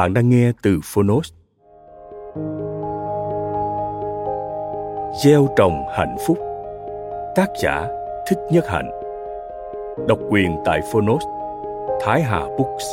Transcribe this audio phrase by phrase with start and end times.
[0.00, 1.32] Bạn đang nghe từ Phonos.
[5.24, 6.38] Gieo trồng hạnh phúc.
[7.34, 7.88] Tác giả
[8.26, 8.90] Thích Nhất Hạnh.
[10.08, 11.22] Độc quyền tại Phonos.
[12.00, 12.84] Thái Hà Books.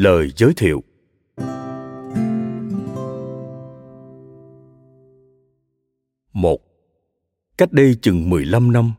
[0.00, 0.82] Lời giới thiệu
[6.32, 6.60] một
[7.58, 8.92] Cách đây chừng 15 năm,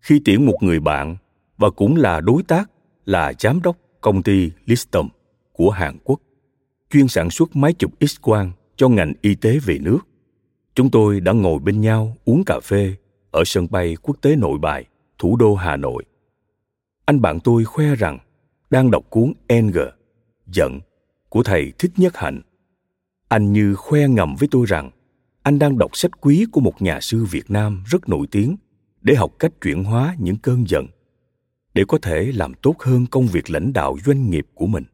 [0.00, 1.16] khi tiễn một người bạn
[1.58, 2.70] và cũng là đối tác
[3.04, 5.08] là giám đốc công ty Listom
[5.52, 6.20] của Hàn Quốc,
[6.90, 9.98] chuyên sản xuất máy chụp X-quang cho ngành y tế về nước.
[10.74, 12.94] Chúng tôi đã ngồi bên nhau uống cà phê
[13.30, 14.84] ở sân bay quốc tế Nội Bài,
[15.18, 16.04] thủ đô Hà Nội.
[17.04, 18.18] Anh bạn tôi khoe rằng
[18.70, 19.97] đang đọc cuốn Enger
[20.52, 20.80] giận
[21.28, 22.40] của thầy Thích Nhất Hạnh.
[23.28, 24.90] Anh như khoe ngầm với tôi rằng
[25.42, 28.56] anh đang đọc sách quý của một nhà sư Việt Nam rất nổi tiếng
[29.02, 30.86] để học cách chuyển hóa những cơn giận
[31.74, 34.84] để có thể làm tốt hơn công việc lãnh đạo doanh nghiệp của mình.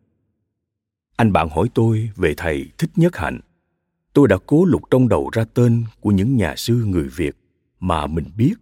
[1.16, 3.40] Anh bạn hỏi tôi về thầy Thích Nhất Hạnh.
[4.12, 7.36] Tôi đã cố lục trong đầu ra tên của những nhà sư người Việt
[7.80, 8.54] mà mình biết,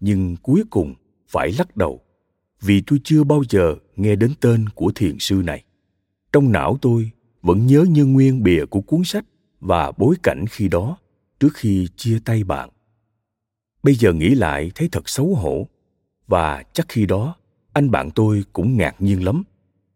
[0.00, 0.94] nhưng cuối cùng
[1.28, 2.00] phải lắc đầu
[2.60, 5.64] vì tôi chưa bao giờ nghe đến tên của thiền sư này
[6.32, 7.10] trong não tôi
[7.42, 9.24] vẫn nhớ như nguyên bìa của cuốn sách
[9.60, 10.96] và bối cảnh khi đó,
[11.40, 12.70] trước khi chia tay bạn.
[13.82, 15.68] Bây giờ nghĩ lại thấy thật xấu hổ,
[16.26, 17.36] và chắc khi đó,
[17.72, 19.42] anh bạn tôi cũng ngạc nhiên lắm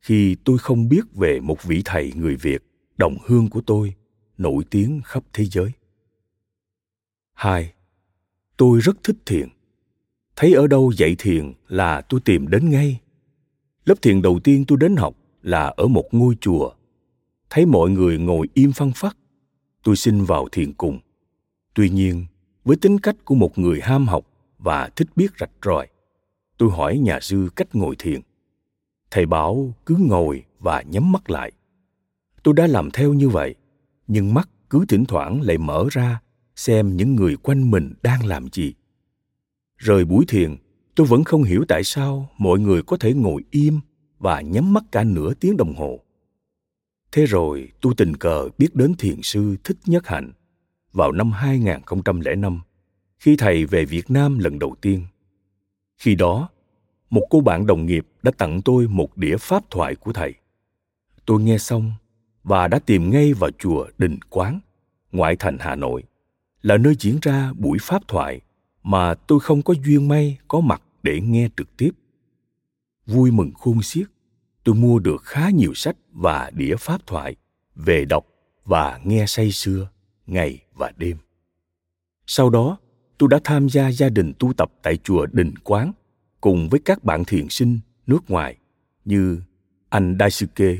[0.00, 2.62] khi tôi không biết về một vị thầy người việt
[2.97, 3.94] đồng hương của tôi,
[4.38, 5.70] nổi tiếng khắp thế giới.
[7.34, 7.72] Hai,
[8.56, 9.48] tôi rất thích thiền.
[10.36, 13.00] Thấy ở đâu dạy thiền là tôi tìm đến ngay.
[13.84, 15.16] Lớp thiền đầu tiên tôi đến học
[15.47, 16.71] là ở một ngôi chùa.
[17.51, 19.17] Thấy mọi người ngồi im phăng phắc,
[19.83, 20.99] tôi xin vào thiền cùng.
[21.75, 22.27] Tuy nhiên,
[22.65, 24.27] với tính cách của một người ham học
[24.59, 25.89] và thích biết rạch ròi,
[26.59, 28.21] tôi hỏi nhà sư cách ngồi thiền.
[29.11, 31.53] Thầy bảo cứ ngồi và nhắm mắt lại.
[32.43, 33.55] Tôi đã làm theo như vậy,
[34.07, 36.21] nhưng mắt cứ thỉnh thoảng lại mở ra
[36.57, 38.75] xem những người quanh mình đang làm gì.
[39.77, 40.57] Rời buổi thiền,
[40.95, 43.81] tôi vẫn không hiểu tại sao mọi người có thể ngồi im
[44.19, 46.00] và nhắm mắt cả nửa tiếng đồng hồ.
[47.12, 50.32] Thế rồi tôi tình cờ biết đến thiền sư Thích Nhất Hạnh
[50.93, 52.60] vào năm 2005
[53.19, 55.06] khi thầy về Việt Nam lần đầu tiên.
[55.99, 56.49] Khi đó,
[57.10, 60.34] một cô bạn đồng nghiệp đã tặng tôi một đĩa pháp thoại của thầy.
[61.27, 61.92] Tôi nghe xong
[62.45, 64.60] và đã tìm ngay vào chùa Đình Quán,
[65.13, 66.03] ngoại thành Hà Nội,
[66.63, 68.41] là nơi diễn ra buổi pháp thoại
[68.83, 71.91] mà tôi không có duyên may có mặt để nghe trực tiếp
[73.06, 74.06] vui mừng khôn xiết.
[74.64, 77.36] Tôi mua được khá nhiều sách và đĩa pháp thoại
[77.74, 78.26] về đọc
[78.64, 79.88] và nghe say sưa
[80.26, 81.16] ngày và đêm.
[82.26, 82.78] Sau đó
[83.18, 85.92] tôi đã tham gia gia đình tu tập tại chùa đình quán
[86.41, 88.56] cùng với các bạn thiền sinh nước ngoài
[89.04, 89.41] như
[89.88, 90.76] anh Daisuke,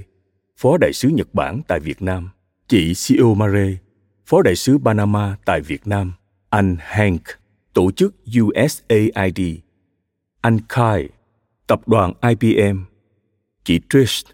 [0.57, 2.31] phó đại sứ Nhật Bản tại Việt Nam,
[2.69, 3.77] chị Sio Mare,
[4.27, 6.13] phó đại sứ Panama tại Việt Nam,
[6.51, 7.23] anh Hank,
[7.73, 9.41] tổ chức USAID,
[10.41, 11.09] anh Kai,
[11.67, 12.79] tập đoàn IBM,
[13.65, 14.27] chị Trish,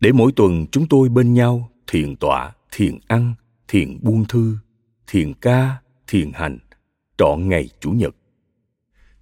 [0.00, 3.34] để mỗi tuần chúng tôi bên nhau thiền tọa, thiền ăn,
[3.68, 4.56] thiền buông thư,
[5.06, 5.76] thiền ca
[6.06, 6.58] thiền hành
[7.18, 8.14] trọn ngày chủ nhật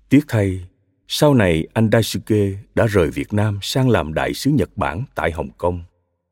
[0.09, 0.69] tiếc thay
[1.09, 5.33] sau này anh Daisuke đã rời Việt Nam sang làm đại sứ Nhật Bản tại
[5.33, 5.83] Hồng Kông.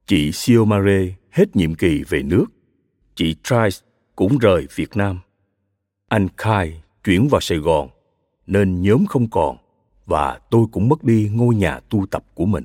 [0.06, 2.46] Chị Siomare hết nhiệm kỳ về nước.
[3.14, 3.86] Chị Trice
[4.16, 5.18] cũng rời Việt Nam.
[6.08, 7.88] Anh Kai chuyển vào Sài Gòn,
[8.46, 9.56] nên nhóm không còn
[10.06, 12.64] và tôi cũng mất đi ngôi nhà tu tập của mình.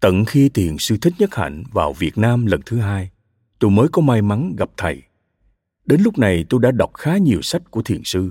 [0.00, 3.10] Tận khi thiền sư thích nhất hạnh vào Việt Nam lần thứ hai,
[3.58, 5.02] tôi mới có may mắn gặp thầy.
[5.86, 8.30] Đến lúc này tôi đã đọc khá nhiều sách của thiền sư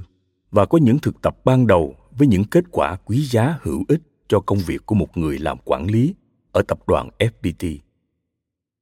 [0.52, 4.02] và có những thực tập ban đầu với những kết quả quý giá hữu ích
[4.28, 6.16] cho công việc của một người làm quản lý
[6.52, 7.78] ở tập đoàn FPT.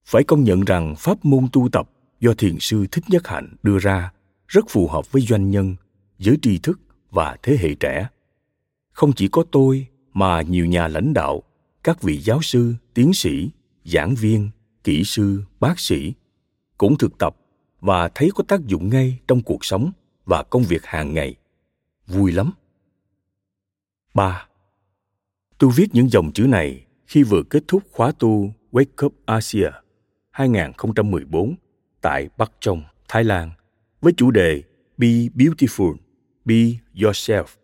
[0.06, 1.90] Phải công nhận rằng pháp môn tu tập
[2.20, 4.12] do thiền sư Thích Nhất Hạnh đưa ra
[4.48, 5.76] rất phù hợp với doanh nhân,
[6.18, 6.80] giới tri thức
[7.12, 8.08] và thế hệ trẻ.
[8.92, 11.44] Không chỉ có tôi mà nhiều nhà lãnh đạo,
[11.84, 13.50] các vị giáo sư, tiến sĩ,
[13.86, 14.50] giảng viên,
[14.84, 16.14] kỹ sư, bác sĩ
[16.78, 17.36] cũng thực tập
[17.80, 19.92] và thấy có tác dụng ngay trong cuộc sống
[20.26, 21.36] và công việc hàng ngày.
[22.08, 22.52] Vui lắm.
[24.14, 24.48] 3.
[25.58, 29.70] Tôi viết những dòng chữ này khi vừa kết thúc khóa tu Wake Up Asia
[30.32, 31.56] 2014
[32.02, 33.52] tại Bắc Trong, Thái Lan
[34.02, 34.64] với chủ đề
[34.98, 35.96] Be Beautiful,
[36.46, 36.56] Be
[36.96, 37.61] Yourself.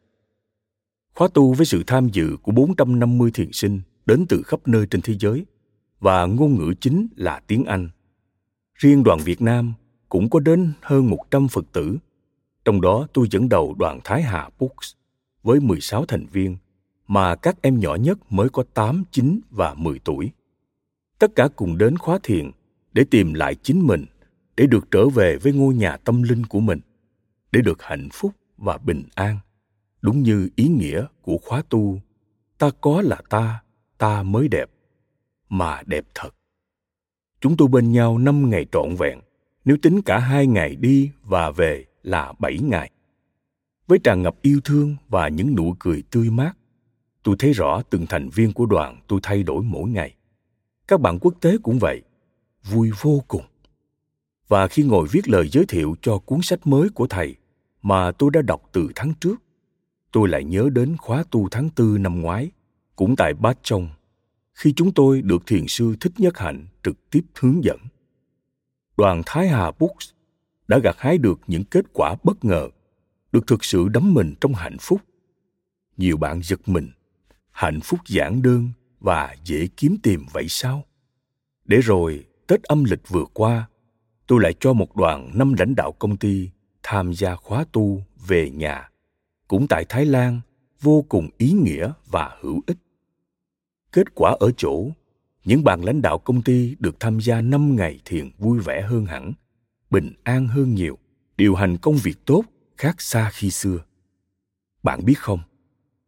[1.17, 5.01] Khóa tu với sự tham dự của 450 thiền sinh đến từ khắp nơi trên
[5.01, 5.45] thế giới
[5.99, 7.89] và ngôn ngữ chính là tiếng Anh.
[8.75, 9.73] Riêng đoàn Việt Nam
[10.09, 11.97] cũng có đến hơn 100 Phật tử.
[12.65, 14.93] Trong đó tôi dẫn đầu đoàn Thái Hà Books
[15.43, 16.57] với 16 thành viên
[17.07, 20.31] mà các em nhỏ nhất mới có 8, 9 và 10 tuổi.
[21.19, 22.51] Tất cả cùng đến khóa thiền
[22.93, 24.05] để tìm lại chính mình,
[24.55, 26.79] để được trở về với ngôi nhà tâm linh của mình,
[27.51, 29.39] để được hạnh phúc và bình an.
[30.01, 32.01] Đúng như ý nghĩa của khóa tu,
[32.57, 33.63] ta có là ta,
[33.97, 34.69] ta mới đẹp,
[35.49, 36.29] mà đẹp thật.
[37.41, 39.19] Chúng tôi bên nhau năm ngày trọn vẹn,
[39.65, 42.91] nếu tính cả hai ngày đi và về là bảy ngày.
[43.87, 46.53] Với tràn ngập yêu thương và những nụ cười tươi mát,
[47.23, 50.15] tôi thấy rõ từng thành viên của đoàn tôi thay đổi mỗi ngày.
[50.87, 52.01] Các bạn quốc tế cũng vậy,
[52.63, 53.43] vui vô cùng.
[54.47, 57.35] Và khi ngồi viết lời giới thiệu cho cuốn sách mới của thầy
[57.81, 59.35] mà tôi đã đọc từ tháng trước,
[60.11, 62.51] tôi lại nhớ đến khóa tu tháng tư năm ngoái,
[62.95, 63.89] cũng tại Bát Trong,
[64.53, 67.77] khi chúng tôi được thiền sư Thích Nhất Hạnh trực tiếp hướng dẫn.
[68.97, 70.09] Đoàn Thái Hà Books
[70.67, 72.69] đã gặt hái được những kết quả bất ngờ
[73.31, 75.01] được thực sự đắm mình trong hạnh phúc.
[75.97, 76.89] Nhiều bạn giật mình
[77.51, 78.69] hạnh phúc giản đơn
[78.99, 80.83] và dễ kiếm tìm vậy sao?
[81.65, 83.67] Để rồi tết âm lịch vừa qua
[84.27, 86.49] tôi lại cho một đoàn năm lãnh đạo công ty
[86.83, 88.89] tham gia khóa tu về nhà
[89.47, 90.41] cũng tại thái lan
[90.81, 92.77] vô cùng ý nghĩa và hữu ích.
[93.91, 94.89] Kết quả ở chỗ,
[95.45, 99.05] những bạn lãnh đạo công ty được tham gia năm ngày thiền vui vẻ hơn
[99.05, 99.33] hẳn,
[99.89, 100.97] bình an hơn nhiều,
[101.37, 102.43] điều hành công việc tốt
[102.77, 103.77] khác xa khi xưa.
[104.83, 105.39] Bạn biết không,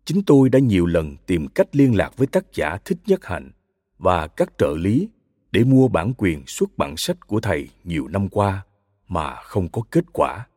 [0.06, 3.52] chính tôi đã nhiều lần tìm cách liên lạc với tác giả thích nhất hạnh
[3.98, 5.10] và các trợ lý
[5.52, 8.66] để mua bản quyền xuất bản sách của thầy nhiều năm qua
[9.08, 10.48] mà không có kết quả.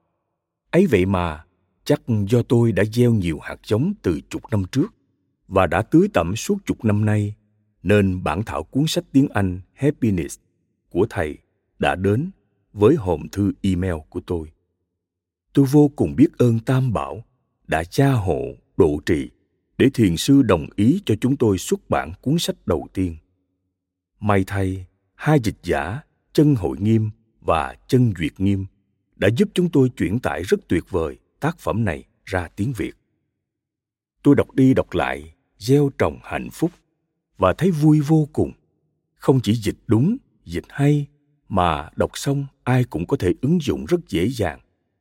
[0.70, 1.44] Ấy vậy mà
[1.84, 4.94] chắc do tôi đã gieo nhiều hạt giống từ chục năm trước
[5.48, 7.34] và đã tưới tẩm suốt chục năm nay,
[7.82, 10.38] nên bản thảo cuốn sách tiếng anh happiness
[10.90, 11.38] của thầy
[11.78, 12.30] đã đến
[12.72, 14.52] với hòm thư email của tôi.
[15.52, 17.24] Tôi vô cùng biết ơn tam bảo
[17.66, 18.42] đã gia hộ,
[18.76, 19.30] độ trì
[19.78, 23.16] để thiền sư đồng ý cho chúng tôi xuất bản cuốn sách đầu tiên.
[24.20, 26.00] May thay, hai dịch giả
[26.32, 27.10] chân hội nghiêm
[27.40, 28.66] và chân duyệt nghiêm
[29.16, 32.92] đã giúp chúng tôi chuyển tải rất tuyệt vời tác phẩm này ra tiếng việt.
[34.22, 36.70] Tôi đọc đi đọc lại, gieo trồng hạnh phúc
[37.36, 38.52] và thấy vui vô cùng.
[39.14, 41.06] Không chỉ dịch đúng, dịch hay,
[41.48, 44.60] mà đọc xong ai cũng có thể ứng dụng rất dễ dàng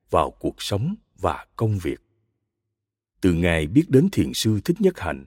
[0.10, 2.02] vào cuộc sống và công việc.
[3.22, 5.26] Từ ngày biết đến thiền sư thích nhất hạnh,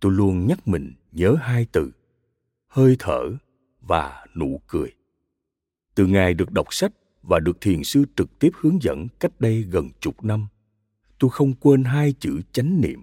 [0.00, 1.90] tôi luôn nhắc mình nhớ hai từ,
[2.68, 3.22] hơi thở
[3.80, 4.92] và nụ cười.
[5.94, 6.92] Từ ngày được đọc sách
[7.26, 10.46] và được thiền sư trực tiếp hướng dẫn cách đây gần chục năm.
[11.18, 13.02] Tôi không quên hai chữ chánh niệm.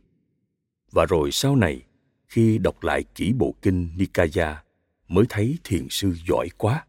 [0.91, 1.81] Và rồi sau này,
[2.27, 4.63] khi đọc lại kỹ bộ kinh nikaya,
[5.07, 6.85] mới thấy thiền sư giỏi quá.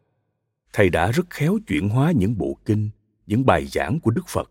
[0.72, 2.90] Thầy đã rất khéo chuyển hóa những bộ kinh,
[3.26, 4.50] những bài giảng của đức phật.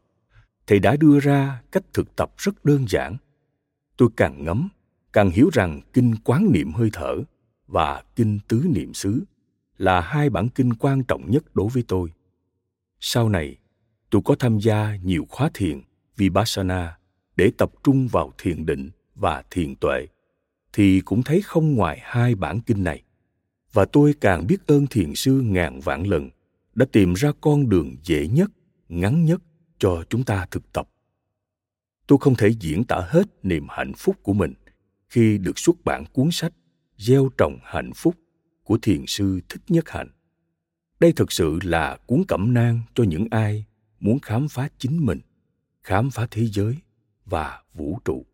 [0.67, 3.17] Thầy đã đưa ra cách thực tập rất đơn giản.
[3.97, 4.69] Tôi càng ngấm
[5.13, 7.15] càng hiểu rằng kinh quán niệm hơi thở
[7.67, 9.23] và kinh tứ niệm xứ
[9.77, 12.09] là hai bản kinh quan trọng nhất đối với tôi
[13.05, 13.57] sau này,
[14.10, 15.81] tôi có tham gia nhiều khóa thiền,
[16.17, 16.98] vipassana,
[17.36, 20.07] để tập trung vào thiền định và thiền tuệ.
[20.74, 23.03] Thì cũng thấy không ngoài hai bản kinh này.
[23.74, 26.29] Và tôi càng biết ơn thiền sư ngàn vạn lần,
[26.75, 28.51] đã tìm ra con đường dễ nhất,
[28.89, 29.41] ngắn nhất
[29.79, 30.89] cho chúng ta thực tập.
[32.07, 34.53] Tôi không thể diễn tả hết niềm hạnh phúc của mình
[35.10, 36.53] khi được xuất bản cuốn sách
[36.98, 38.15] gieo trồng hạnh phúc
[38.63, 40.10] của thiền sư thích nhất hạnh
[41.00, 43.65] đây thực sự là cuốn cẩm nang cho những ai
[44.00, 45.19] muốn khám phá chính mình,
[45.83, 46.75] khám phá thế giới
[47.25, 48.25] và vũ trụ.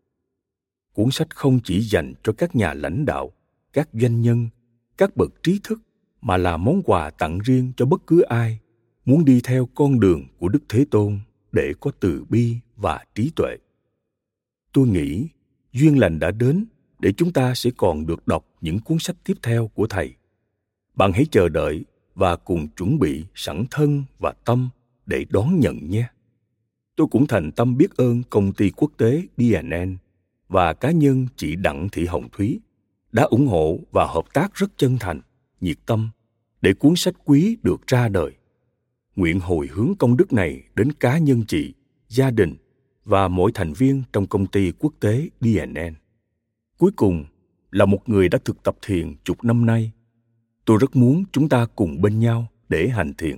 [0.94, 3.32] Cuốn sách không chỉ dành cho các nhà lãnh đạo,
[3.74, 4.50] các doanh nhân,
[4.98, 5.80] các bậc trí thức,
[6.22, 8.60] mà là món quà tặng riêng cho bất cứ ai
[9.06, 11.20] muốn đi theo con đường của đức thế tôn
[11.52, 13.58] để có từ bi và trí tuệ.
[14.74, 15.28] Tôi nghĩ
[15.72, 16.66] duyên lành đã đến
[17.00, 20.14] để chúng ta sẽ còn được đọc những cuốn sách tiếp theo của thầy.
[20.96, 21.86] Bạn hãy chờ đợi
[22.20, 24.70] và cùng chuẩn bị sẵn thân và tâm
[25.06, 26.10] để đón nhận nhé.
[26.96, 29.98] Tôi cũng thành tâm biết ơn công ty quốc tế dnn
[30.50, 32.60] và cá nhân chị đặng thị hồng thúy
[33.12, 35.22] đã ủng hộ và hợp tác rất chân thành,
[35.62, 36.10] nhiệt tâm
[36.62, 38.32] để cuốn sách quý được ra đời.
[39.16, 41.74] Nguyện hồi hướng công đức này đến cá nhân chị,
[42.08, 42.56] gia đình
[43.06, 45.94] và mỗi thành viên trong công ty quốc tế dnn
[46.80, 47.26] cuối cùng
[47.72, 49.92] là một người đã thực tập thiền chục năm nay
[50.70, 53.38] tôi rất muốn chúng ta cùng bên nhau để hành thiền.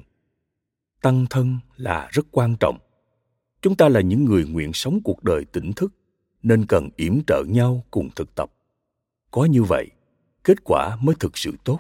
[1.02, 2.78] Tăng thân là rất quan trọng.
[3.62, 5.94] Chúng ta là những người nguyện sống cuộc đời tỉnh thức,
[6.44, 8.52] nên cần yểm trợ nhau cùng thực tập.
[9.32, 9.92] Có như vậy,
[10.44, 11.80] kết quả mới thực sự tốt.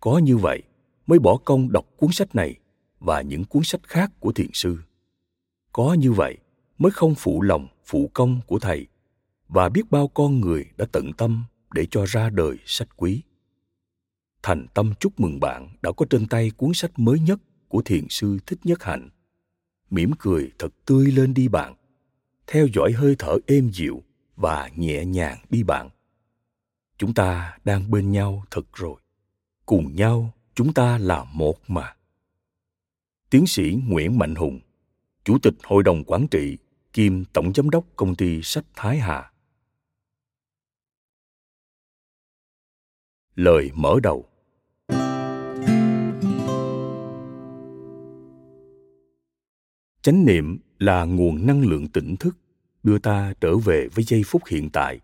[0.00, 0.62] Có như vậy,
[1.06, 2.54] mới bỏ công đọc cuốn sách này
[3.00, 4.78] và những cuốn sách khác của thiền sư.
[5.72, 6.36] Có như vậy,
[6.78, 8.86] mới không phụ lòng phụ công của thầy
[9.48, 13.22] và biết bao con người đã tận tâm để cho ra đời sách quý
[14.42, 18.06] thành tâm chúc mừng bạn đã có trên tay cuốn sách mới nhất của thiền
[18.08, 19.08] sư thích nhất hạnh
[19.90, 21.74] mỉm cười thật tươi lên đi bạn.
[22.46, 24.02] Theo dõi hơi thở êm dịu
[24.36, 25.90] và nhẹ nhàng đi bạn.
[26.98, 29.00] Chúng ta đang bên nhau thật rồi.
[29.66, 31.96] Cùng nhau chúng ta là một mà.
[33.30, 34.60] Tiến sĩ nguyễn mạnh hùng,
[35.24, 36.58] chủ tịch hội đồng quản trị
[36.92, 39.32] kiêm tổng giám đốc công ty sách thái hà.
[43.34, 44.29] Lời mở đầu.
[50.02, 52.36] Chánh niệm là nguồn năng lượng tỉnh thức,
[52.82, 55.00] đưa ta trở về với giây phút hiện tại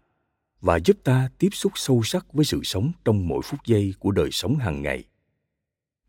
[0.60, 4.10] và giúp ta tiếp xúc sâu sắc với sự sống trong mỗi phút giây của
[4.10, 5.04] đời sống hàng ngày.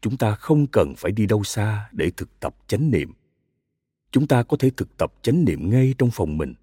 [0.01, 3.13] Chúng ta không cần phải đi đâu xa để thực tập chánh niệm.
[4.11, 6.53] Chúng ta có thể thực tập chánh niệm ngay trong phòng mình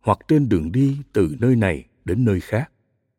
[0.00, 2.72] hoặc trên đường đi từ nơi này đến nơi khác.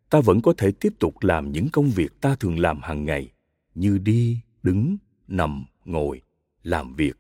[0.09, 3.31] Ta vẫn có thể tiếp tục làm những công việc ta thường làm hàng ngày
[3.75, 4.97] như đi, đứng,
[5.27, 6.21] nằm, ngồi,
[6.63, 7.17] làm việc,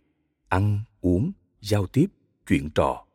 [0.49, 2.07] ăn uống, giao tiếp,
[2.47, 3.05] chuyện trò.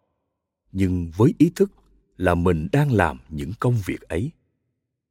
[0.73, 1.73] Nhưng với ý thức
[2.17, 4.31] là mình đang làm những công việc ấy.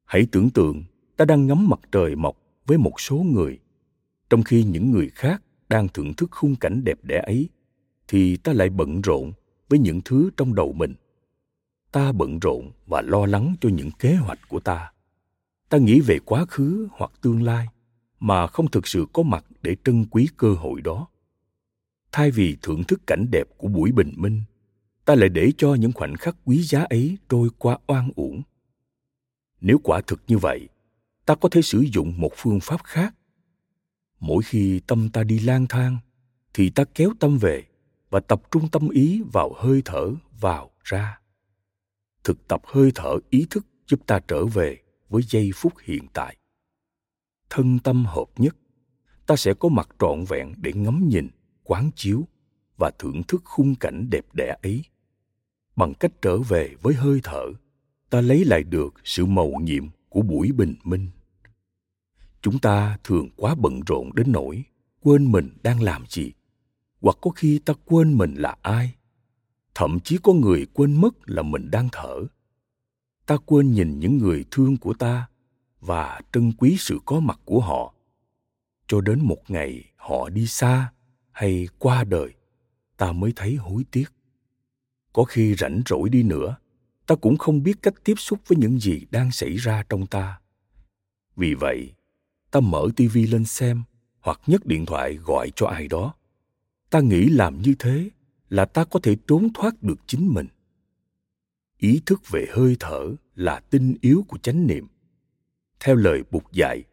[0.06, 0.84] Hãy tưởng tượng
[1.18, 3.60] ta đang ngắm mặt trời mọc với một số người.
[4.30, 7.50] Trong khi những người khác đang thưởng thức khung cảnh đẹp đẽ ấy,
[8.08, 9.32] thì ta lại bận rộn
[9.70, 10.94] với những thứ trong đầu mình.
[11.92, 14.92] Ta bận rộn và lo lắng cho những kế hoạch của ta.
[15.70, 17.68] Ta nghĩ về quá khứ hoặc tương lai
[18.20, 21.08] mà không thực sự có mặt để trân quý cơ hội đó
[22.12, 24.42] thay vì thưởng thức cảnh đẹp của buổi bình minh,
[25.06, 28.42] ta lại để cho những khoảnh khắc quý giá ấy trôi qua oan uổng.
[29.62, 30.70] Nếu quả thực như vậy,
[31.26, 33.16] ta có thể sử dụng một phương pháp khác.
[34.20, 35.98] Mỗi khi tâm ta đi lang thang,
[36.54, 37.64] thì ta kéo tâm về
[38.10, 41.20] và tập trung tâm ý vào hơi thở vào ra.
[42.24, 44.78] Thực tập hơi thở ý thức giúp ta trở về
[45.10, 46.38] với giây phút hiện tại.
[47.50, 48.56] Thân tâm hợp nhất,
[49.26, 51.28] ta sẽ có mặt trọn vẹn để ngắm nhìn
[51.72, 52.28] quán chiếu
[52.78, 54.84] và thưởng thức khung cảnh đẹp đẽ ấy.
[55.76, 57.46] Bằng cách trở về với hơi thở,
[58.10, 61.08] ta lấy lại được sự màu nhiệm của buổi bình minh.
[62.42, 64.64] Chúng ta thường quá bận rộn đến nỗi
[65.00, 66.32] quên mình đang làm gì,
[67.02, 68.96] hoặc có khi ta quên mình là ai.
[69.76, 72.26] Thậm chí có người quên mất là mình đang thở.
[73.26, 75.30] Ta quên nhìn những người thương của ta
[75.80, 77.94] và trân quý sự có mặt của họ.
[78.88, 80.92] Cho đến một ngày họ đi xa
[81.32, 82.34] hay qua đời,
[82.98, 84.06] ta mới thấy hối tiếc.
[85.14, 86.58] Có khi rảnh rỗi đi nữa,
[87.08, 90.40] ta cũng không biết cách tiếp xúc với những gì đang xảy ra trong ta.
[91.36, 91.94] Vì vậy,
[92.52, 93.84] ta mở tivi lên xem
[94.20, 96.14] hoặc nhấc điện thoại gọi cho ai đó.
[96.90, 98.10] Ta nghĩ làm như thế
[98.50, 100.48] là ta có thể trốn thoát được chính mình.
[101.78, 104.88] Ý thức về hơi thở là tinh yếu của chánh niệm.
[105.80, 106.84] Theo lời bục dạy,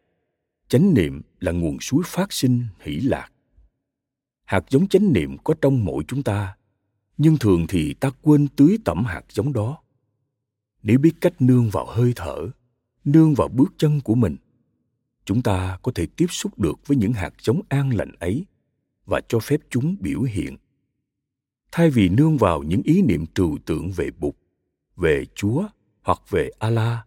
[0.68, 3.28] chánh niệm là nguồn suối phát sinh hỷ lạc
[4.48, 6.56] hạt giống chánh niệm có trong mỗi chúng ta,
[7.18, 9.78] nhưng thường thì ta quên tưới tẩm hạt giống đó.
[10.82, 12.48] Nếu biết cách nương vào hơi thở,
[13.04, 14.36] nương vào bước chân của mình,
[15.24, 18.46] chúng ta có thể tiếp xúc được với những hạt giống an lành ấy
[19.06, 20.56] và cho phép chúng biểu hiện.
[21.72, 24.34] Thay vì nương vào những ý niệm trừu tượng về bụt,
[24.96, 25.68] về chúa
[26.02, 26.98] hoặc về allah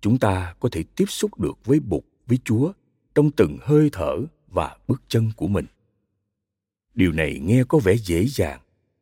[0.00, 2.72] chúng ta có thể tiếp xúc được với bụt, với chúa
[3.14, 4.16] trong từng hơi thở
[4.48, 5.66] và bước chân của mình
[6.94, 8.60] điều này nghe có vẻ dễ dàng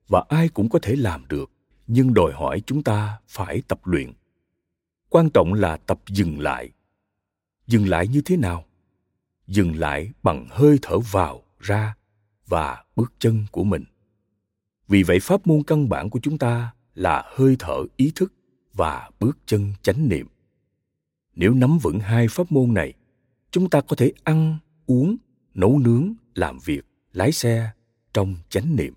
[0.08, 1.50] và ai cũng có thể làm được,
[1.86, 4.12] nhưng đòi hỏi chúng ta phải tập luyện.
[5.08, 6.70] Quan trọng là tập dừng lại.
[7.66, 8.64] Dừng lại như thế nào?
[9.46, 11.94] Dừng lại bằng hơi thở vào, ra
[12.46, 13.84] và bước chân của mình.
[14.88, 18.32] Vì vậy pháp môn căn bản của chúng ta là hơi thở ý thức
[18.72, 20.26] và bước chân chánh niệm.
[21.34, 22.92] Nếu nắm vững hai pháp môn này,
[23.50, 25.16] chúng ta có thể ăn, uống,
[25.54, 27.70] nấu nướng, làm việc, lái xe
[28.12, 28.94] trong chánh niệm.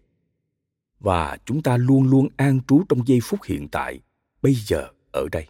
[0.99, 3.99] Và chúng ta luôn luôn an trú trong giây phút hiện tại,
[4.41, 5.47] bây giờ, ở đây.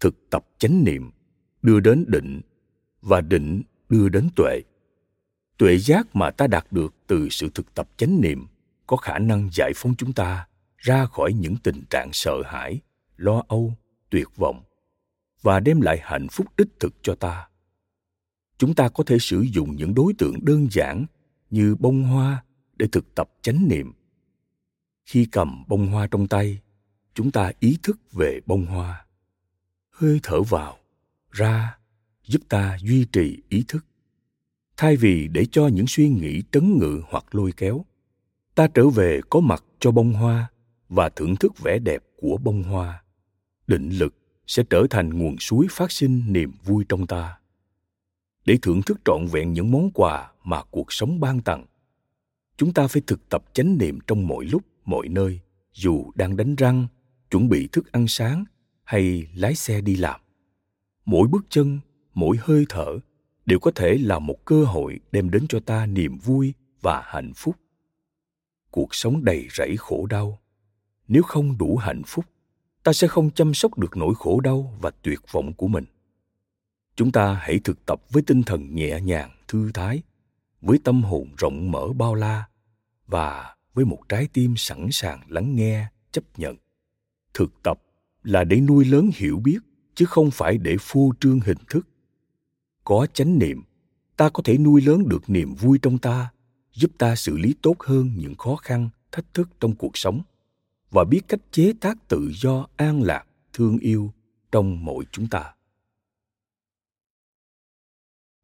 [0.00, 1.10] Thực tập chánh niệm,
[1.62, 2.40] đưa đến định,
[3.02, 4.60] và định đưa đến tuệ.
[5.58, 8.46] Tuệ giác mà ta đạt được từ sự thực tập chánh niệm
[8.86, 12.80] có khả năng giải phóng chúng ta ra khỏi những tình trạng sợ hãi,
[13.16, 13.74] lo âu,
[14.10, 14.62] tuyệt vọng,
[15.42, 17.48] và đem lại hạnh phúc đích thực cho ta.
[18.58, 21.06] Chúng ta có thể sử dụng những đối tượng đơn giản
[21.50, 22.44] như bông hoa
[22.76, 23.92] để thực tập chánh niệm.
[25.04, 26.60] Khi cầm bông hoa trong tay,
[27.14, 29.06] chúng ta ý thức về bông hoa.
[29.90, 30.78] Hơi thở vào,
[31.30, 31.78] ra,
[32.24, 33.86] giúp ta duy trì ý thức.
[34.76, 37.84] Thay vì để cho những suy nghĩ trấn ngự hoặc lôi kéo,
[38.54, 40.50] ta trở về có mặt cho bông hoa
[40.88, 43.02] và thưởng thức vẻ đẹp của bông hoa.
[43.66, 44.14] Định lực
[44.46, 47.38] sẽ trở thành nguồn suối phát sinh niềm vui trong ta
[48.48, 51.66] để thưởng thức trọn vẹn những món quà mà cuộc sống ban tặng.
[52.56, 55.40] Chúng ta phải thực tập chánh niệm trong mọi lúc, mọi nơi,
[55.72, 56.86] dù đang đánh răng,
[57.30, 58.44] chuẩn bị thức ăn sáng
[58.84, 60.20] hay lái xe đi làm.
[61.04, 61.80] Mỗi bước chân,
[62.14, 62.98] mỗi hơi thở
[63.46, 67.32] đều có thể là một cơ hội đem đến cho ta niềm vui và hạnh
[67.36, 67.56] phúc.
[68.70, 70.38] Cuộc sống đầy rẫy khổ đau.
[71.08, 72.24] Nếu không đủ hạnh phúc,
[72.82, 75.84] ta sẽ không chăm sóc được nỗi khổ đau và tuyệt vọng của mình
[76.98, 80.02] chúng ta hãy thực tập với tinh thần nhẹ nhàng, thư thái,
[80.60, 82.44] với tâm hồn rộng mở bao la
[83.06, 86.56] và với một trái tim sẵn sàng lắng nghe, chấp nhận.
[87.34, 87.82] Thực tập
[88.22, 89.58] là để nuôi lớn hiểu biết,
[89.94, 91.88] chứ không phải để phô trương hình thức.
[92.84, 93.62] Có chánh niệm,
[94.16, 96.30] ta có thể nuôi lớn được niềm vui trong ta,
[96.72, 100.22] giúp ta xử lý tốt hơn những khó khăn, thách thức trong cuộc sống
[100.90, 104.12] và biết cách chế tác tự do an lạc, thương yêu
[104.52, 105.52] trong mỗi chúng ta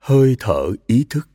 [0.07, 1.29] hơi thở ý thức.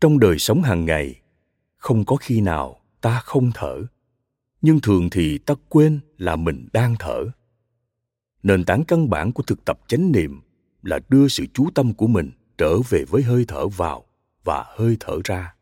[0.00, 1.20] Trong đời sống hàng ngày,
[1.76, 3.82] không có khi nào ta không thở,
[4.62, 7.24] nhưng thường thì ta quên là mình đang thở.
[8.42, 10.40] Nền tảng căn bản của thực tập chánh niệm
[10.82, 14.04] là đưa sự chú tâm của mình trở về với hơi thở vào
[14.44, 15.54] và hơi thở ra.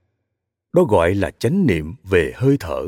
[0.73, 2.87] Đó gọi là chánh niệm về hơi thở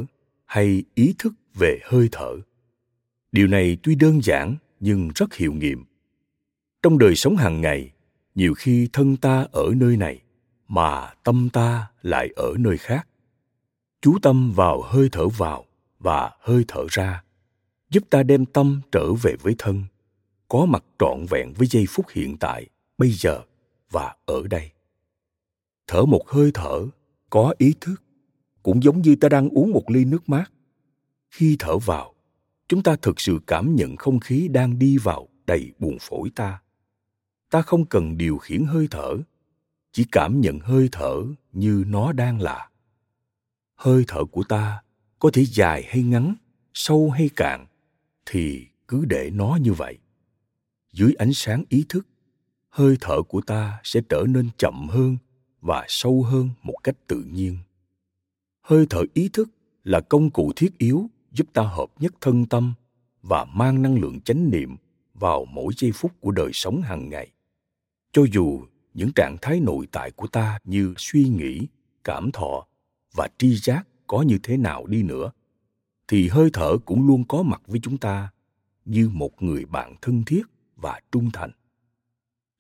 [0.49, 2.37] hay ý thức về hơi thở.
[3.33, 5.85] Điều này tuy đơn giản nhưng rất hiệu nghiệm.
[6.83, 7.93] Trong đời sống hàng ngày,
[8.35, 10.23] nhiều khi thân ta ở nơi này
[10.69, 13.09] mà tâm ta lại ở nơi khác.
[14.01, 15.65] Chú tâm vào hơi thở vào
[15.99, 17.23] và hơi thở ra
[17.91, 19.85] giúp ta đem tâm trở về với thân,
[20.49, 22.67] có mặt trọn vẹn với giây phút hiện tại,
[22.99, 23.43] bây giờ
[23.91, 24.71] và ở đây.
[25.87, 26.87] Thở một hơi thở
[27.31, 28.03] có ý thức
[28.63, 30.53] cũng giống như ta đang uống một ly nước mát.
[31.31, 32.15] Khi thở vào,
[32.69, 36.63] chúng ta thực sự cảm nhận không khí đang đi vào đầy buồng phổi ta.
[37.51, 39.17] Ta không cần điều khiển hơi thở,
[39.93, 42.69] chỉ cảm nhận hơi thở như nó đang là.
[43.75, 44.83] Hơi thở của ta
[45.19, 46.35] có thể dài hay ngắn,
[46.75, 47.67] sâu hay cạn,
[48.27, 49.99] thì cứ để nó như vậy.
[50.93, 52.07] Dưới ánh sáng ý thức,
[52.69, 55.17] hơi thở của ta sẽ trở nên chậm hơn
[55.61, 57.59] và sâu hơn một cách tự nhiên
[58.69, 59.49] hơi thở ý thức
[59.85, 62.75] là công cụ thiết yếu giúp ta hợp nhất thân tâm
[63.23, 64.77] và mang năng lượng chánh niệm
[65.15, 67.33] vào mỗi giây phút của đời sống hàng ngày.
[68.13, 68.63] Cho dù
[68.95, 71.67] những trạng thái nội tại của ta như suy nghĩ,
[72.05, 72.67] cảm thọ
[73.15, 75.31] và tri giác có như thế nào đi nữa,
[76.09, 78.29] thì hơi thở cũng luôn có mặt với chúng ta
[78.85, 80.43] như một người bạn thân thiết
[80.77, 81.51] và trung thành.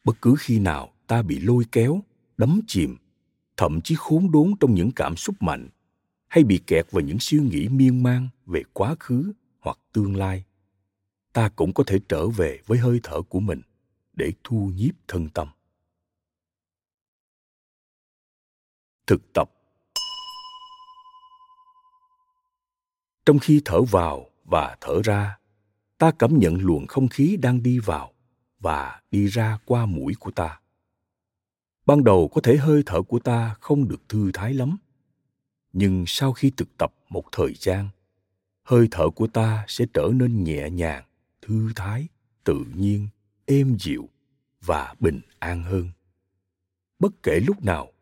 [0.04, 2.02] Bất cứ khi nào ta bị lôi kéo,
[2.36, 2.96] đắm chìm,
[3.56, 5.68] thậm chí khốn đốn trong những cảm xúc mạnh
[6.28, 10.44] hay bị kẹt vào những suy nghĩ miên man về quá khứ hoặc tương lai.
[11.32, 13.60] Ta cũng có thể trở về với hơi thở của mình
[14.12, 15.48] để thu nhiếp thân tâm.
[19.06, 19.50] Thực tập.
[23.26, 25.38] Trong khi thở vào và thở ra,
[25.98, 28.12] ta cảm nhận luồng không khí đang đi vào
[28.58, 30.60] và đi ra qua mũi của ta.
[31.86, 34.76] Ban đầu có thể hơi thở của ta không được thư thái lắm
[35.72, 37.88] nhưng sau khi thực tập một thời gian,
[38.62, 41.04] hơi thở của ta sẽ trở nên nhẹ nhàng,
[41.42, 42.08] thư thái,
[42.44, 43.08] tự nhiên,
[43.46, 44.08] êm dịu
[44.60, 45.90] và bình an hơn.
[46.98, 47.92] Bất kể lúc nào,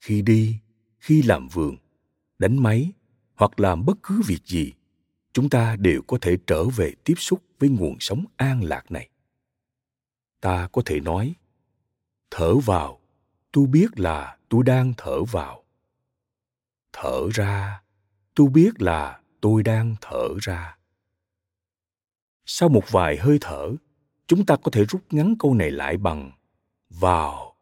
[0.00, 0.56] khi đi,
[0.98, 1.76] khi làm vườn,
[2.38, 2.92] đánh máy
[3.34, 4.72] hoặc làm bất cứ việc gì,
[5.32, 9.08] chúng ta đều có thể trở về tiếp xúc với nguồn sống an lạc này.
[10.40, 11.34] Ta có thể nói,
[12.30, 13.00] thở vào
[13.52, 15.61] tôi biết là tôi đang thở vào
[16.92, 17.82] thở ra.
[18.34, 20.76] Tôi biết là tôi đang thở ra.
[22.46, 23.72] Sau một vài hơi thở,
[24.26, 26.30] chúng ta có thể rút ngắn câu này lại bằng
[26.90, 27.56] vào,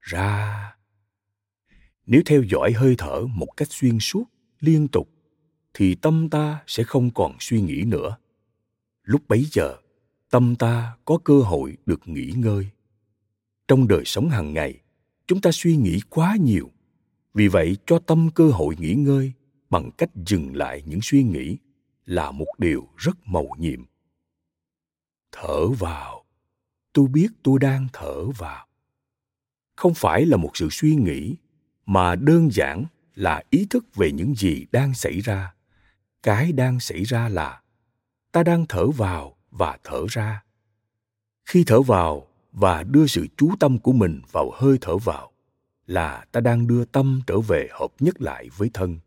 [0.00, 0.76] ra.
[2.06, 4.24] Nếu theo dõi hơi thở một cách xuyên suốt,
[4.60, 5.08] liên tục,
[5.74, 8.16] thì tâm ta sẽ không còn suy nghĩ nữa.
[9.02, 9.76] Lúc bấy giờ,
[10.30, 12.68] tâm ta có cơ hội được nghỉ ngơi.
[13.68, 14.80] Trong đời sống hàng ngày,
[15.26, 16.70] chúng ta suy nghĩ quá nhiều
[17.34, 19.32] vì vậy cho tâm cơ hội nghỉ ngơi
[19.70, 21.56] bằng cách dừng lại những suy nghĩ
[22.06, 23.84] là một điều rất mầu nhiệm.
[25.32, 26.24] Thở vào.
[26.92, 28.66] Tôi biết tôi đang thở vào.
[29.76, 31.34] Không phải là một sự suy nghĩ,
[31.86, 35.54] mà đơn giản là ý thức về những gì đang xảy ra.
[36.22, 37.62] Cái đang xảy ra là,
[38.32, 40.44] ta đang thở vào và thở ra.
[41.44, 45.32] Khi thở vào và đưa sự chú tâm của mình vào hơi thở vào
[45.88, 48.98] là ta đang đưa tâm trở về hợp nhất lại với thân.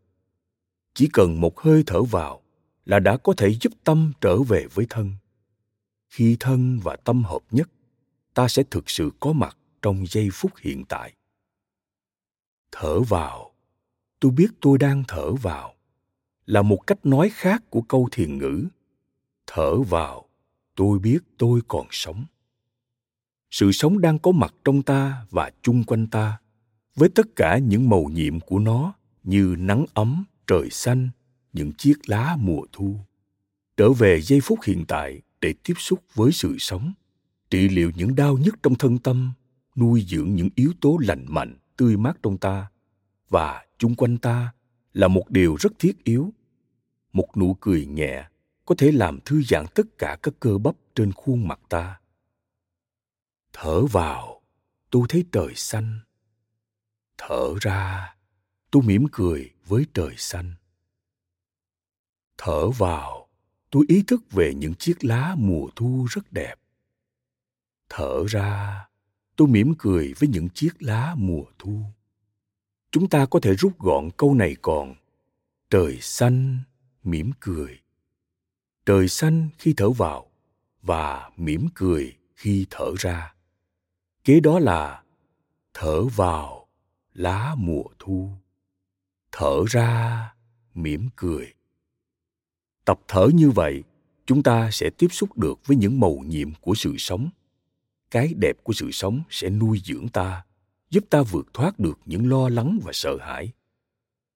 [0.94, 2.42] Chỉ cần một hơi thở vào
[2.86, 5.12] là đã có thể giúp tâm trở về với thân.
[6.10, 7.70] Khi thân và tâm hợp nhất,
[8.34, 11.14] ta sẽ thực sự có mặt trong giây phút hiện tại.
[12.72, 13.52] Thở vào.
[14.20, 15.76] Tôi biết tôi đang thở vào
[16.46, 18.68] là một cách nói khác của câu thiền ngữ.
[19.48, 20.26] Thở vào.
[20.76, 22.26] Tôi biết tôi còn sống.
[23.52, 26.41] Sự sống đang có mặt trong ta và chung quanh ta
[26.96, 31.10] với tất cả những màu nhiệm của nó, như nắng ấm, trời xanh,
[31.54, 32.96] những chiếc lá mùa thu.
[33.78, 36.94] Trở về giây phút hiện tại để tiếp xúc với sự sống,
[37.50, 39.34] trị liệu những đau nhức trong thân tâm,
[39.76, 42.72] nuôi dưỡng những yếu tố lành mạnh tươi mát trong ta
[43.30, 44.54] và chung quanh ta
[44.94, 46.34] là một điều rất thiết yếu.
[47.14, 48.26] Một nụ cười nhẹ
[48.66, 52.00] có thể làm thư giãn tất cả các cơ bắp trên khuôn mặt ta.
[53.54, 54.42] Thở vào,
[54.90, 56.00] tôi thấy trời xanh
[57.28, 58.16] thở ra,
[58.72, 60.54] tôi mỉm cười với trời xanh.
[62.38, 63.28] Thở vào,
[63.70, 66.56] tôi ý thức về những chiếc lá mùa thu rất đẹp.
[67.90, 68.80] Thở ra,
[69.36, 71.82] tôi mỉm cười với những chiếc lá mùa thu.
[72.92, 74.96] Chúng ta có thể rút gọn câu này còn,
[75.70, 76.58] trời xanh
[77.04, 77.80] mỉm cười.
[78.86, 80.32] Trời xanh khi thở vào
[80.82, 83.34] và mỉm cười khi thở ra.
[84.24, 85.04] Kế đó là
[85.74, 86.61] thở vào
[87.14, 88.30] lá mùa thu.
[89.32, 90.34] Thở ra,
[90.74, 91.54] mỉm cười.
[92.86, 93.84] Tập thở như vậy,
[94.26, 97.30] chúng ta sẽ tiếp xúc được với những màu nhiệm của sự sống.
[98.12, 100.46] Cái đẹp của sự sống sẽ nuôi dưỡng ta,
[100.90, 103.52] giúp ta vượt thoát được những lo lắng và sợ hãi.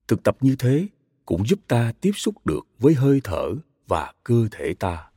[0.07, 0.87] Thực tập như thế
[1.25, 3.55] cũng giúp ta tiếp xúc được với hơi thở
[3.87, 5.09] và cơ thể ta.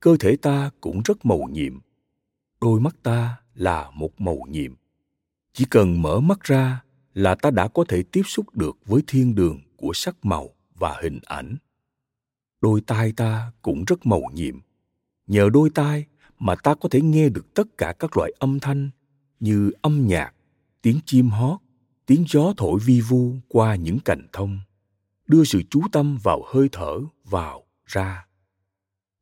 [0.00, 1.78] Cơ thể ta cũng rất màu nhiệm.
[2.60, 4.74] Đôi mắt ta là một màu nhiệm
[5.52, 6.82] chỉ cần mở mắt ra
[7.14, 10.98] là ta đã có thể tiếp xúc được với thiên đường của sắc màu và
[11.02, 11.56] hình ảnh.
[12.60, 14.60] Đôi tai ta cũng rất màu nhiệm.
[15.26, 16.06] Nhờ đôi tai
[16.38, 18.90] mà ta có thể nghe được tất cả các loại âm thanh
[19.40, 20.34] như âm nhạc,
[20.82, 21.60] tiếng chim hót,
[22.06, 24.60] tiếng gió thổi vi vu qua những cành thông,
[25.26, 28.26] đưa sự chú tâm vào hơi thở vào, ra.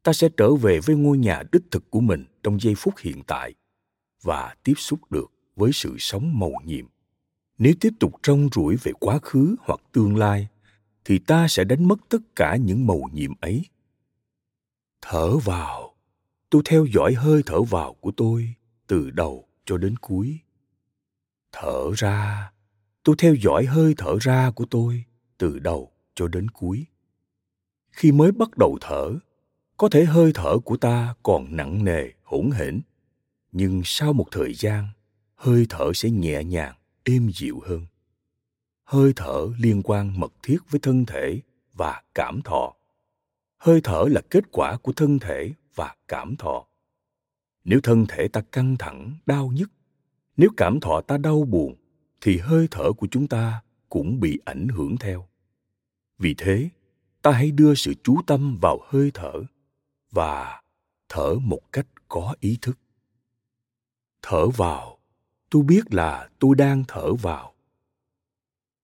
[0.03, 3.23] Ta sẽ trở về với ngôi nhà đích thực của mình trong giây phút hiện
[3.27, 3.55] tại
[4.23, 6.87] và tiếp xúc được với sự sống màu nhiệm.
[7.59, 10.49] Nếu tiếp tục trông rủi về quá khứ hoặc tương lai,
[11.05, 13.65] thì ta sẽ đánh mất tất cả những màu nhiệm ấy.
[15.03, 15.95] Thở vào.
[16.51, 18.55] Tôi theo dõi hơi thở vào của tôi
[18.87, 20.39] từ đầu cho đến cuối.
[21.53, 22.53] Thở ra.
[23.03, 25.05] Tôi theo dõi hơi thở ra của tôi
[25.39, 26.87] từ đầu cho đến cuối.
[27.91, 29.15] Khi mới bắt đầu thở,
[29.77, 32.81] có thể hơi thở của ta còn nặng nề, hỗn hển.
[33.53, 34.89] Nhưng sau một thời gian
[35.41, 36.75] hơi thở sẽ nhẹ nhàng,
[37.05, 37.87] êm dịu hơn.
[38.85, 41.41] Hơi thở liên quan mật thiết với thân thể
[41.73, 42.75] và cảm thọ.
[43.59, 46.67] Hơi thở là kết quả của thân thể và cảm thọ.
[47.65, 49.71] Nếu thân thể ta căng thẳng, đau nhức,
[50.37, 51.75] nếu cảm thọ ta đau buồn,
[52.21, 55.29] thì hơi thở của chúng ta cũng bị ảnh hưởng theo.
[56.19, 56.69] Vì thế,
[57.23, 59.33] ta hãy đưa sự chú tâm vào hơi thở
[60.11, 60.63] và
[61.09, 62.79] thở một cách có ý thức.
[64.23, 65.00] Thở vào
[65.51, 67.55] tôi biết là tôi đang thở vào.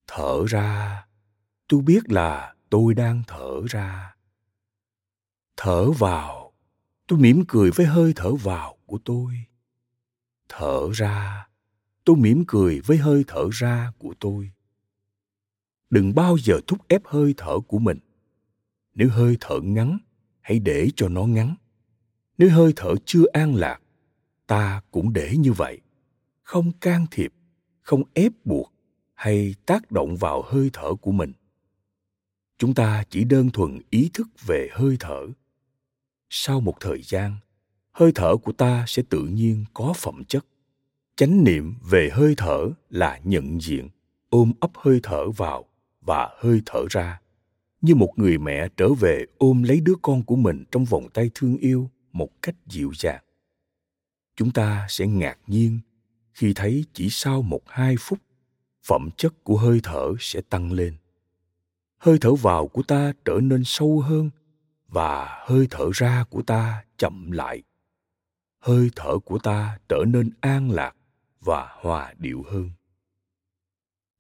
[0.07, 1.07] Thở ra.
[1.69, 4.17] Tôi biết là tôi đang thở ra.
[5.57, 6.53] Thở vào.
[7.07, 9.35] Tôi mỉm cười với hơi thở vào của tôi.
[10.49, 11.49] Thở ra.
[12.05, 14.51] Tôi mỉm cười với hơi thở ra của tôi.
[15.91, 17.99] Đừng bao giờ thúc ép hơi thở của mình.
[18.95, 19.99] Nếu hơi thở ngắn,
[20.41, 21.55] hãy để cho nó ngắn.
[22.39, 23.81] Nếu hơi thở chưa an lạc,
[24.47, 25.81] ta cũng để như vậy
[26.47, 27.33] không can thiệp,
[27.81, 28.73] không ép buộc
[29.15, 31.33] hay tác động vào hơi thở của mình.
[32.59, 35.27] Chúng ta chỉ đơn thuần ý thức về hơi thở.
[36.31, 37.37] Sau một thời gian,
[37.93, 40.47] hơi thở của ta sẽ tự nhiên có phẩm chất.
[41.17, 43.89] Chánh niệm về hơi thở là nhận diện,
[44.29, 45.65] ôm ấp hơi thở vào
[46.01, 47.21] và hơi thở ra,
[47.81, 51.31] như một người mẹ trở về ôm lấy đứa con của mình trong vòng tay
[51.35, 53.23] thương yêu một cách dịu dàng.
[54.37, 55.81] Chúng ta sẽ ngạc nhiên
[56.37, 58.19] khi thấy chỉ sau một hai phút,
[58.83, 60.97] phẩm chất của hơi thở sẽ tăng lên.
[61.99, 64.31] Hơi thở vào của ta trở nên sâu hơn
[64.89, 67.63] và hơi thở ra của ta chậm lại.
[68.59, 70.97] Hơi thở của ta trở nên an lạc
[71.41, 72.71] và hòa điệu hơn.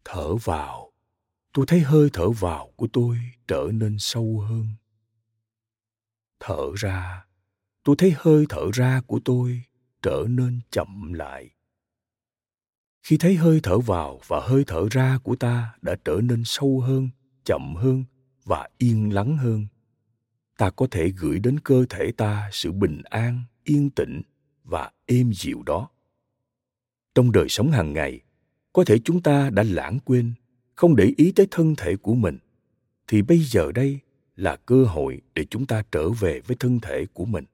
[0.04, 0.92] Thở vào.
[1.52, 4.68] Tôi thấy hơi thở vào của tôi trở nên sâu hơn.
[6.40, 7.26] Thở ra.
[7.82, 9.62] Tôi thấy hơi thở ra của tôi
[10.02, 11.55] trở nên chậm lại
[13.06, 16.80] khi thấy hơi thở vào và hơi thở ra của ta đã trở nên sâu
[16.80, 17.08] hơn,
[17.44, 18.04] chậm hơn
[18.44, 19.66] và yên lắng hơn,
[20.58, 24.22] ta có thể gửi đến cơ thể ta sự bình an, yên tĩnh
[24.64, 25.88] và êm dịu đó.
[27.14, 28.20] Trong đời sống hàng ngày,
[28.72, 30.32] có thể chúng ta đã lãng quên,
[30.74, 32.38] không để ý tới thân thể của mình,
[33.08, 33.98] thì bây giờ đây
[34.36, 37.44] là cơ hội để chúng ta trở về với thân thể của mình,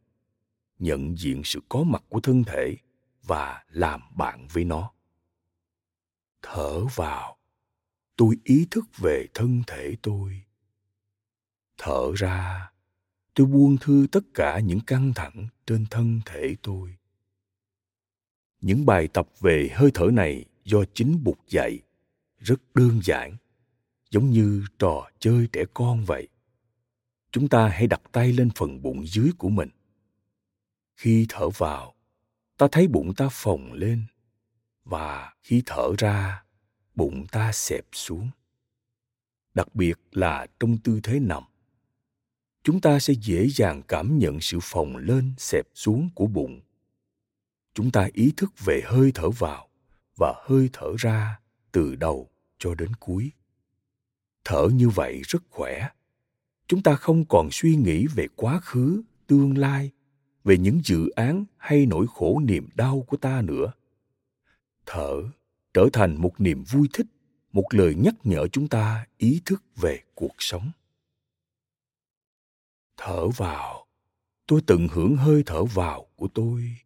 [0.79, 2.77] nhận diện sự có mặt của thân thể
[3.27, 4.91] và làm bạn với nó
[6.43, 7.37] thở vào.
[8.17, 10.43] Tôi ý thức về thân thể tôi.
[11.79, 12.71] Thở ra,
[13.35, 16.97] tôi buông thư tất cả những căng thẳng trên thân thể tôi.
[18.61, 21.79] Những bài tập về hơi thở này do chính bục dạy,
[22.39, 23.37] rất đơn giản,
[24.11, 26.29] giống như trò chơi trẻ con vậy.
[27.31, 29.69] Chúng ta hãy đặt tay lên phần bụng dưới của mình.
[30.97, 31.95] Khi thở vào,
[32.57, 34.05] ta thấy bụng ta phồng lên
[34.85, 36.45] và khi thở ra,
[36.95, 38.31] bụng ta xẹp xuống.
[39.55, 41.43] Đặc biệt là trong tư thế nằm.
[42.63, 46.61] Chúng ta sẽ dễ dàng cảm nhận sự phồng lên, xẹp xuống của bụng.
[47.75, 49.69] Chúng ta ý thức về hơi thở vào
[50.17, 51.41] và hơi thở ra
[51.73, 53.33] từ đầu cho đến cuối.
[54.45, 55.89] Thở như vậy rất khỏe.
[56.67, 59.91] Chúng ta không còn suy nghĩ về quá khứ, tương lai,
[60.45, 63.73] về những dự án hay nỗi khổ niềm đau của ta nữa
[64.87, 65.23] thở,
[65.75, 67.07] trở thành một niềm vui thích,
[67.53, 70.71] một lời nhắc nhở chúng ta ý thức về cuộc sống.
[72.97, 73.87] Thở vào.
[74.47, 76.77] Tôi tận hưởng hơi thở vào của tôi.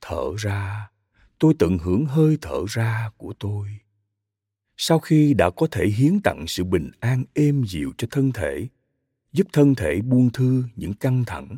[0.00, 0.90] Thở ra.
[1.38, 3.68] Tôi tận hưởng hơi thở ra của tôi.
[4.76, 8.66] Sau khi đã có thể hiến tặng sự bình an êm dịu cho thân thể,
[9.32, 11.56] giúp thân thể buông thư những căng thẳng,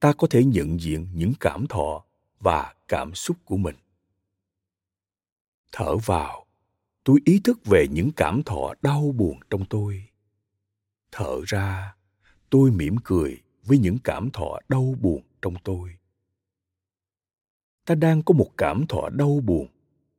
[0.00, 2.04] ta có thể nhận diện những cảm thọ
[2.40, 3.76] và cảm xúc của mình
[5.76, 6.46] thở vào.
[7.04, 10.04] Tôi ý thức về những cảm thọ đau buồn trong tôi.
[11.12, 11.94] Thở ra,
[12.50, 15.96] tôi mỉm cười với những cảm thọ đau buồn trong tôi.
[17.84, 19.66] Ta đang có một cảm thọ đau buồn,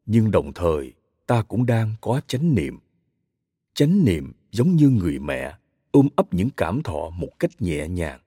[0.06, 0.94] nhưng đồng thời,
[1.26, 2.80] ta cũng đang có chánh niệm.
[3.74, 5.58] Chánh niệm giống như người mẹ
[5.92, 8.20] ôm ấp những cảm thọ một cách nhẹ nhàng.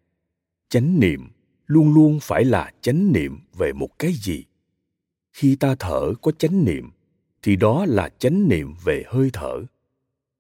[0.68, 1.28] Chánh niệm
[1.66, 4.44] luôn luôn phải là chánh niệm về một cái gì.
[5.32, 6.90] Khi ta thở có chánh niệm
[7.42, 9.62] thì đó là chánh niệm về hơi thở.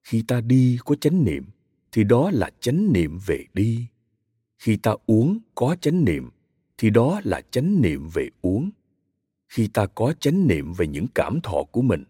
[0.02, 1.44] Khi ta đi có chánh niệm,
[1.92, 3.86] thì đó là chánh niệm về đi.
[4.58, 6.30] Khi ta uống có chánh niệm,
[6.78, 8.70] thì đó là chánh niệm về uống.
[9.48, 12.04] Khi ta có chánh niệm về những cảm thọ của mình,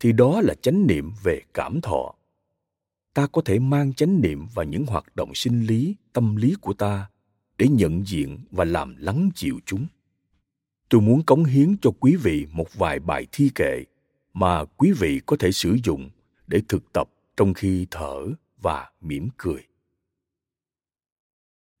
[0.00, 2.14] thì đó là chánh niệm về cảm thọ.
[3.14, 6.72] Ta có thể mang chánh niệm vào những hoạt động sinh lý, tâm lý của
[6.72, 7.10] ta
[7.58, 9.86] để nhận diện và làm lắng chịu chúng.
[10.88, 13.84] Tôi muốn cống hiến cho quý vị một vài bài thi kệ
[14.38, 16.10] mà quý vị có thể sử dụng
[16.46, 18.26] để thực tập trong khi thở
[18.58, 19.66] và mỉm cười.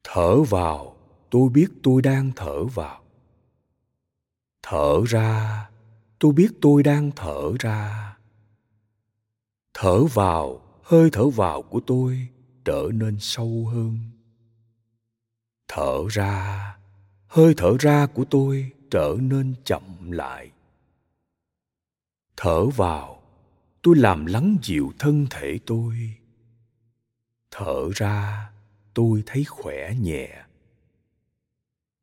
[0.04, 0.96] Thở vào,
[1.30, 3.02] tôi biết tôi đang thở vào.
[4.62, 5.70] Thở ra,
[6.18, 8.16] tôi biết tôi đang thở ra.
[9.74, 12.28] Thở vào, hơi thở vào của tôi
[12.64, 13.98] trở nên sâu hơn.
[15.68, 16.76] Thở ra,
[17.26, 20.50] hơi thở ra của tôi trở nên chậm lại
[22.36, 23.22] thở vào.
[23.82, 26.14] Tôi làm lắng dịu thân thể tôi.
[27.50, 28.50] Thở ra,
[28.94, 30.44] tôi thấy khỏe nhẹ.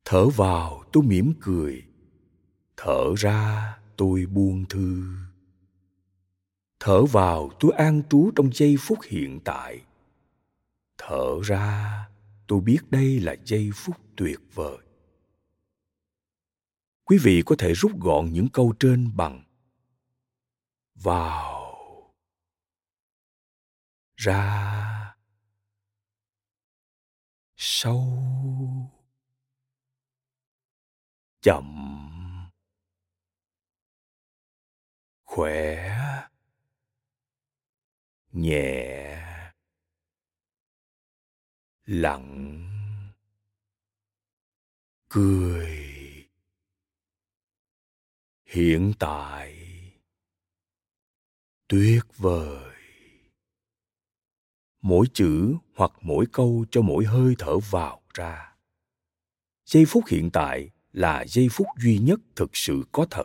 [0.04, 1.82] Thở vào, tôi mỉm cười.
[2.76, 5.04] Thở ra, tôi buông thư.
[6.80, 9.80] Thở vào, tôi an trú trong giây phút hiện tại.
[10.98, 12.08] Thở ra,
[12.46, 14.78] tôi biết đây là giây phút tuyệt vời.
[17.04, 19.44] Quý vị có thể rút gọn những câu trên bằng
[20.94, 22.14] vào.
[24.16, 25.14] Ra.
[27.56, 28.24] Sâu
[31.44, 32.00] chậm.
[35.24, 35.96] Khỏe.
[38.32, 39.22] Nhẹ.
[41.84, 42.60] Lặng.
[45.08, 46.28] Cười.
[48.44, 49.63] Hiện tại
[51.74, 52.74] tuyệt vời.
[54.82, 58.54] Mỗi chữ hoặc mỗi câu cho mỗi hơi thở vào ra.
[59.66, 63.24] Giây phút hiện tại là giây phút duy nhất thực sự có thật.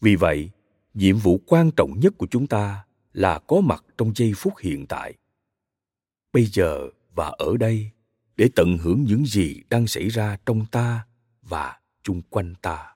[0.00, 0.50] Vì vậy,
[0.94, 4.86] nhiệm vụ quan trọng nhất của chúng ta là có mặt trong giây phút hiện
[4.86, 5.14] tại.
[6.32, 7.90] Bây giờ và ở đây
[8.36, 11.06] để tận hưởng những gì đang xảy ra trong ta
[11.42, 12.95] và chung quanh ta.